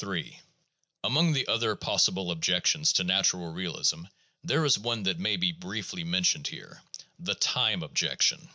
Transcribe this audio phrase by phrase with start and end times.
[0.00, 0.22] Ill
[1.02, 4.02] Among the other possible objections to natural realism
[4.44, 6.84] there is one that may be briefly mentioned here—
[7.18, 8.48] the time objection.